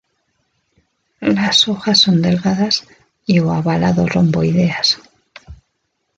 [1.19, 2.87] Las hojas son delgadas
[3.27, 4.99] y oavalado-romboideas.